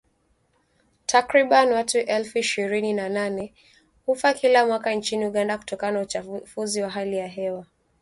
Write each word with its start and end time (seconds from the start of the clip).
Takribani 1.05 1.71
watu 1.71 1.97
elfu 1.99 2.37
ishirini 2.37 2.93
na 2.93 3.09
nane 3.09 3.53
hufa 4.05 4.33
kila 4.33 4.65
mwaka 4.65 4.93
nchini 4.93 5.25
Uganda 5.25 5.57
kutokana 5.57 5.91
na 5.97 6.01
uchafuzi 6.01 6.81
wa 6.81 6.89
hali 6.89 7.17
ya 7.17 7.27
hewa 7.27 7.65